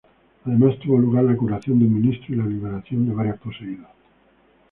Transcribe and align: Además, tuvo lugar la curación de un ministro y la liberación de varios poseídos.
Además, 0.45 0.79
tuvo 0.79 0.97
lugar 0.97 1.25
la 1.25 1.37
curación 1.37 1.77
de 1.77 1.85
un 1.85 1.93
ministro 2.01 2.33
y 2.33 2.37
la 2.39 2.47
liberación 2.47 3.07
de 3.07 3.13
varios 3.13 3.37
poseídos. 3.39 3.85